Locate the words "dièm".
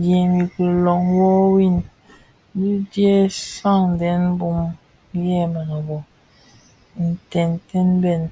0.00-0.30